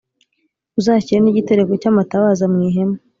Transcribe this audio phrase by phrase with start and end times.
[0.79, 2.97] Uzashyire n’ igitereko cy’ amatabaza mw’ ihema